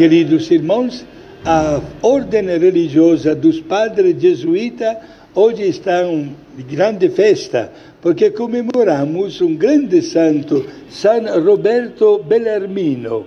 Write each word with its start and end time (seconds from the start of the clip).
Queridos 0.00 0.50
irmãos, 0.50 1.04
a 1.44 1.78
ordem 2.00 2.46
religiosa 2.46 3.34
dos 3.34 3.60
padres 3.60 4.18
jesuítas 4.18 4.96
hoje 5.34 5.64
está 5.64 6.02
em 6.04 6.34
grande 6.70 7.10
festa, 7.10 7.70
porque 8.00 8.30
comemoramos 8.30 9.42
um 9.42 9.54
grande 9.54 10.00
santo, 10.00 10.64
San 10.88 11.26
Roberto 11.44 12.18
Bellarmino, 12.26 13.26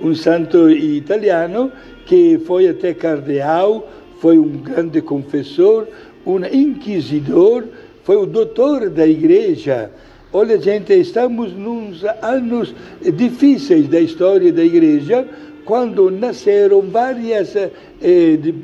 um 0.00 0.14
santo 0.14 0.70
italiano 0.70 1.72
que 2.06 2.38
foi 2.46 2.68
até 2.68 2.94
cardeal, 2.94 3.90
foi 4.20 4.38
um 4.38 4.58
grande 4.58 5.02
confessor, 5.02 5.88
um 6.24 6.38
inquisidor, 6.44 7.64
foi 8.04 8.14
o 8.14 8.26
doutor 8.26 8.90
da 8.90 9.08
igreja. 9.08 9.90
Olha, 10.32 10.56
gente, 10.56 10.94
estamos 10.94 11.52
nos 11.52 12.04
anos 12.22 12.72
difíceis 13.12 13.88
da 13.88 13.98
história 13.98 14.52
da 14.52 14.64
igreja, 14.64 15.26
quando 15.64 16.10
nasceram 16.10 16.82
várias, 16.82 17.54
eh, 17.56 17.70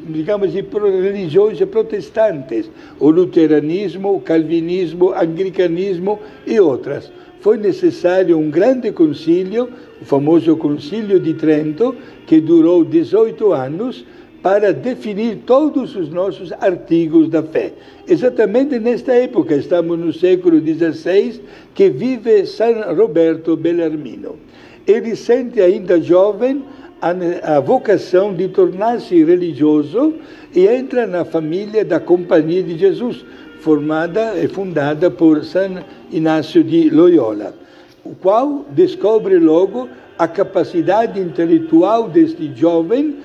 digamos, 0.08 0.52
religiões 0.52 1.58
protestantes, 1.64 2.70
o 2.98 3.10
luteranismo, 3.10 4.14
o 4.14 4.20
calvinismo, 4.20 5.06
o 5.06 5.14
anglicanismo 5.14 6.18
e 6.46 6.58
outras. 6.58 7.10
Foi 7.40 7.56
necessário 7.56 8.36
um 8.36 8.50
grande 8.50 8.90
concílio, 8.90 9.68
o 10.02 10.04
famoso 10.04 10.56
Concílio 10.56 11.20
de 11.20 11.34
Trento, 11.34 11.94
que 12.26 12.40
durou 12.40 12.84
18 12.84 13.52
anos, 13.52 14.04
para 14.42 14.72
definir 14.72 15.40
todos 15.44 15.96
os 15.96 16.10
nossos 16.10 16.52
artigos 16.52 17.28
da 17.28 17.42
fé. 17.42 17.72
Exatamente 18.06 18.78
nesta 18.78 19.12
época, 19.12 19.54
estamos 19.54 19.98
no 19.98 20.12
século 20.12 20.60
XVI, 20.60 21.40
que 21.74 21.90
vive 21.90 22.46
San 22.46 22.94
Roberto 22.94 23.56
Bellarmino. 23.56 24.36
Ele 24.86 25.14
sente 25.16 25.60
ainda 25.60 26.00
jovem 26.00 26.62
a, 27.00 27.60
vocação 27.60 28.34
de 28.34 28.48
tornar-se 28.48 29.22
religioso 29.24 30.14
e 30.54 30.66
entra 30.66 31.06
na 31.06 31.24
família 31.24 31.84
da 31.84 32.00
Companhia 32.00 32.62
de 32.62 32.76
Jesus, 32.76 33.24
formada 33.60 34.34
e 34.36 34.48
fundada 34.48 35.10
por 35.10 35.44
San 35.44 35.82
Inácio 36.10 36.62
de 36.64 36.90
Loyola, 36.90 37.54
o 38.04 38.14
qual 38.14 38.64
descobre 38.70 39.38
logo 39.38 39.88
a 40.18 40.26
capacidade 40.26 41.20
intelectual 41.20 42.08
deste 42.08 42.52
jovem 42.54 43.16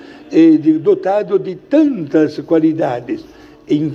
dotado 0.80 1.38
de 1.38 1.54
tantas 1.54 2.38
qualidades. 2.40 3.24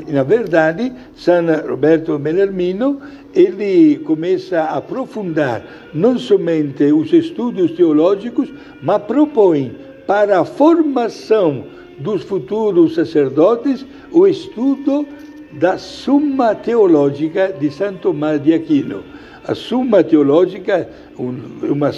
Na 0.07 0.23
verdade, 0.23 0.91
San 1.15 1.45
Roberto 1.67 2.17
Bellarmino 2.17 2.99
ele 3.35 3.99
começa 3.99 4.61
a 4.61 4.77
aprofundar 4.77 5.63
não 5.93 6.17
somente 6.17 6.85
os 6.85 7.13
estudos 7.13 7.71
teológicos, 7.71 8.51
mas 8.81 9.03
propõe 9.03 9.75
para 10.07 10.39
a 10.39 10.45
formação 10.45 11.65
dos 11.99 12.23
futuros 12.23 12.95
sacerdotes 12.95 13.85
o 14.11 14.25
estudo 14.25 15.05
da 15.51 15.77
Summa 15.77 16.55
Teológica 16.55 17.53
de 17.59 17.69
Santo 17.69 17.99
Tomás 17.99 18.41
de 18.41 18.53
Aquino. 18.53 19.03
A 19.47 19.55
Summa 19.55 20.03
Teológica, 20.03 20.89
uma 21.17 21.91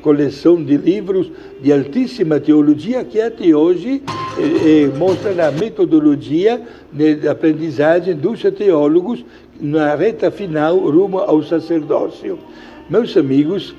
coleção 0.00 0.62
de 0.62 0.76
livros 0.76 1.30
de 1.60 1.72
altíssima 1.72 2.38
teologia 2.38 3.04
que 3.04 3.20
até 3.20 3.54
hoje 3.54 4.02
eh, 4.38 4.84
eh, 4.84 4.98
mostra 4.98 5.48
a 5.48 5.52
metodologia 5.52 6.62
de 6.92 7.28
aprendizagem 7.28 8.14
dos 8.14 8.40
teólogos 8.42 9.24
na 9.60 9.94
reta 9.94 10.30
final 10.30 10.78
rumo 10.78 11.18
ao 11.18 11.42
sacerdócio. 11.42 12.38
Meus 12.88 13.16
amigos, 13.16 13.74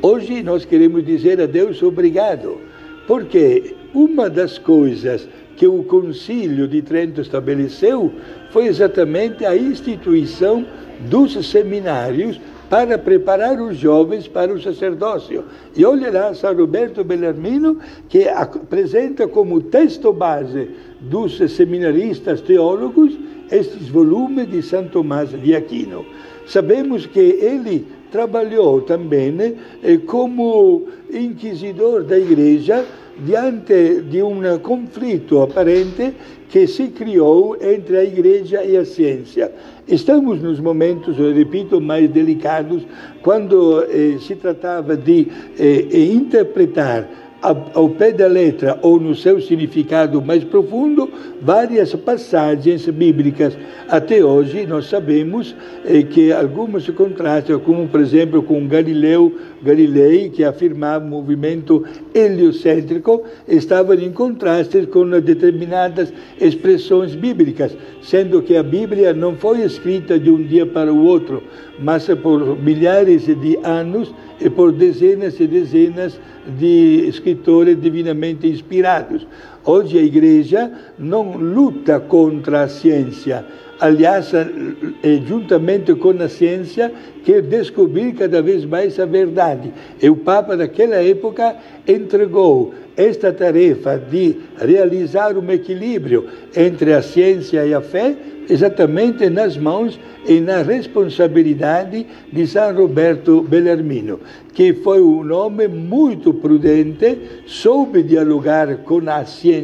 hoje 0.00 0.42
nós 0.42 0.64
queremos 0.64 1.04
dizer 1.04 1.40
a 1.40 1.46
Deus 1.46 1.82
obrigado, 1.82 2.58
porque 3.06 3.74
uma 3.92 4.30
das 4.30 4.56
coisas 4.56 5.28
que 5.58 5.66
o 5.66 5.82
Concílio 5.82 6.68
de 6.68 6.80
Trento 6.80 7.20
estabeleceu 7.20 8.12
foi 8.50 8.66
exatamente 8.66 9.44
a 9.44 9.56
instituição 9.56 10.64
dos 11.10 11.50
seminários 11.50 12.40
para 12.70 12.96
preparar 12.96 13.60
os 13.60 13.76
jovens 13.76 14.28
para 14.28 14.52
o 14.52 14.62
sacerdócio. 14.62 15.44
E 15.76 15.84
olha 15.84 16.12
lá, 16.12 16.32
São 16.32 16.54
Roberto 16.54 17.02
Bellarmino, 17.02 17.78
que 18.08 18.28
apresenta 18.28 19.26
como 19.26 19.60
texto 19.60 20.12
base 20.12 20.70
dos 21.00 21.38
seminaristas 21.52 22.40
teólogos 22.40 23.18
estes 23.50 23.88
volumes 23.88 24.48
de 24.48 24.62
São 24.62 24.84
Tomás 24.86 25.30
de 25.30 25.56
Aquino. 25.56 26.06
Sabemos 26.46 27.04
que 27.04 27.18
ele 27.18 27.84
trabalhou 28.10 28.82
também 28.82 29.56
eh, 29.82 29.98
como 30.06 30.86
inquisidor 31.12 32.04
da 32.04 32.18
igreja 32.18 32.84
diante 33.24 34.02
de 34.02 34.22
um 34.22 34.40
conflito 34.60 35.40
aparente 35.40 36.14
que 36.48 36.66
se 36.66 36.88
criou 36.88 37.56
entre 37.60 37.96
a 37.98 38.04
igreja 38.04 38.64
e 38.64 38.76
a 38.76 38.84
ciência. 38.84 39.52
Estamos 39.86 40.40
nos 40.40 40.60
momentos, 40.60 41.18
eu 41.18 41.32
repito, 41.32 41.80
mais 41.80 42.08
delicados, 42.10 42.86
quando 43.22 43.84
eh, 43.84 44.18
se 44.20 44.34
tratava 44.36 44.96
de 44.96 45.28
eh, 45.58 46.12
interpretar 46.12 47.27
ao 47.40 47.88
pé 47.90 48.10
da 48.10 48.26
letra 48.26 48.78
ou 48.82 48.98
no 48.98 49.14
seu 49.14 49.40
significado 49.40 50.20
mais 50.20 50.42
profundo 50.42 51.08
várias 51.40 51.94
passagens 51.94 52.88
bíblicas. 52.88 53.56
Até 53.88 54.24
hoje 54.24 54.66
nós 54.66 54.86
sabemos 54.86 55.54
eh, 55.84 56.02
que 56.02 56.32
algumas 56.32 56.84
se 56.84 56.92
contrastam, 56.92 57.60
como 57.60 57.86
por 57.86 58.00
exemplo 58.00 58.42
com 58.42 58.66
Galileu 58.66 59.32
Galilei, 59.62 60.30
que 60.30 60.44
afirmava 60.44 61.04
o 61.04 61.08
movimento 61.08 61.84
heliocêntrico, 62.14 63.24
estavam 63.46 63.94
em 63.94 64.10
contraste 64.12 64.86
com 64.86 65.08
determinadas 65.20 66.12
expressões 66.40 67.14
bíblicas, 67.14 67.76
sendo 68.02 68.42
que 68.42 68.56
a 68.56 68.62
Bíblia 68.62 69.12
não 69.12 69.34
foi 69.34 69.62
escrita 69.62 70.18
de 70.18 70.30
um 70.30 70.42
dia 70.42 70.66
para 70.66 70.92
o 70.92 71.04
outro, 71.04 71.42
mas 71.78 72.06
por 72.22 72.60
milhares 72.60 73.26
de 73.26 73.58
anos 73.64 74.14
e 74.40 74.48
por 74.48 74.72
dezenas 74.72 75.38
e 75.40 75.46
dezenas 75.46 76.20
de 76.56 77.04
escritores 77.08 77.27
divinamente 77.74 78.46
inspirados. 78.46 79.26
Hoje 79.64 79.98
a 79.98 80.02
igreja 80.02 80.70
não 80.98 81.36
luta 81.36 82.00
contra 82.00 82.62
a 82.62 82.68
ciência, 82.68 83.44
aliás, 83.80 84.32
é 84.34 85.20
juntamente 85.26 85.94
com 85.94 86.10
a 86.10 86.28
ciência, 86.28 86.92
quer 87.24 87.42
descobrir 87.42 88.12
cada 88.14 88.42
vez 88.42 88.64
mais 88.64 88.98
a 88.98 89.06
verdade. 89.06 89.72
E 90.00 90.08
o 90.08 90.16
Papa, 90.16 90.56
naquela 90.56 90.96
época, 90.96 91.56
entregou 91.86 92.74
esta 92.96 93.32
tarefa 93.32 93.96
de 93.96 94.36
realizar 94.58 95.36
um 95.36 95.50
equilíbrio 95.50 96.26
entre 96.56 96.92
a 96.92 97.02
ciência 97.02 97.64
e 97.64 97.72
a 97.72 97.80
fé 97.80 98.16
exatamente 98.48 99.28
nas 99.28 99.56
mãos 99.56 100.00
e 100.26 100.40
na 100.40 100.62
responsabilidade 100.62 102.06
de 102.32 102.46
São 102.46 102.74
Roberto 102.74 103.42
Bellarmino, 103.42 104.20
que 104.54 104.72
foi 104.72 105.00
um 105.00 105.30
homem 105.32 105.68
muito 105.68 106.32
prudente, 106.32 107.18
soube 107.46 108.02
dialogar 108.02 108.78
com 108.78 109.00
a 109.08 109.24
ciência 109.24 109.57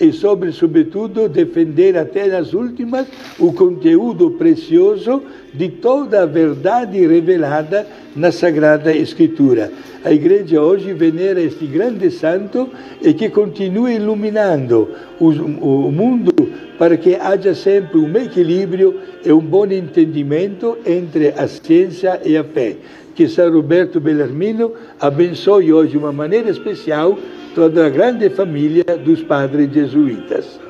e 0.00 0.12
soube, 0.12 0.52
sobretudo, 0.52 1.28
defender 1.28 1.96
até 1.96 2.26
nas 2.26 2.52
últimas 2.52 3.06
o 3.38 3.52
conteúdo 3.52 4.32
precioso 4.32 5.22
de 5.52 5.68
toda 5.68 6.22
a 6.22 6.26
verdade 6.26 7.06
revelada 7.06 7.86
na 8.14 8.30
Sagrada 8.30 8.94
Escritura. 8.94 9.70
A 10.04 10.12
Igreja 10.12 10.60
hoje 10.62 10.92
venera 10.92 11.40
este 11.40 11.66
grande 11.66 12.10
santo 12.10 12.68
e 13.02 13.12
que 13.12 13.28
continua 13.28 13.92
iluminando 13.92 14.88
o, 15.18 15.28
o 15.28 15.90
mundo 15.90 16.32
para 16.78 16.96
que 16.96 17.14
haja 17.14 17.54
sempre 17.54 17.98
um 17.98 18.16
equilíbrio 18.16 19.00
e 19.24 19.32
um 19.32 19.40
bom 19.40 19.66
entendimento 19.66 20.76
entre 20.86 21.28
a 21.28 21.48
ciência 21.48 22.20
e 22.24 22.36
a 22.36 22.44
fé. 22.44 22.76
Que 23.14 23.26
São 23.28 23.50
Roberto 23.50 23.98
Bellarmino 23.98 24.72
abençoe 25.00 25.72
hoje 25.72 25.92
de 25.92 25.98
uma 25.98 26.12
maneira 26.12 26.50
especial 26.50 27.18
toda 27.56 27.86
a 27.86 27.88
grande 27.88 28.28
família 28.28 28.84
dos 29.02 29.22
padres 29.22 29.72
jesuítas. 29.72 30.60